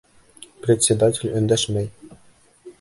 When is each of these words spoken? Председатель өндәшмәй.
Председатель 0.63 1.37
өндәшмәй. 1.41 1.93